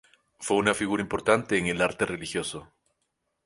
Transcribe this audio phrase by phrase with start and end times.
[0.39, 2.67] Fue una figura importante en el arte religioso.